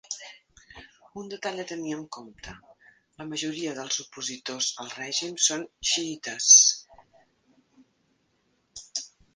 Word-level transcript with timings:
Un 1.23 1.27
detall 1.33 1.61
a 1.63 1.65
tenir 1.71 1.91
en 1.97 2.01
compte: 2.17 2.55
la 3.21 3.27
majoria 3.35 3.75
dels 3.81 4.01
opositors 4.05 4.71
al 4.85 4.91
règim 4.97 5.37
són 5.51 5.71
xiïtes. 5.93 6.53